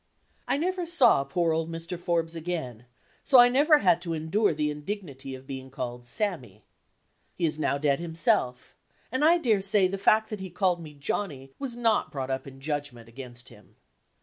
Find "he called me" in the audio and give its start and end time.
10.39-10.95